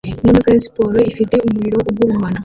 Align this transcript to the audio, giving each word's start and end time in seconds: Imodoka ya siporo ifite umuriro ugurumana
Imodoka 0.23 0.47
ya 0.53 0.63
siporo 0.65 0.97
ifite 1.11 1.35
umuriro 1.47 1.77
ugurumana 1.89 2.39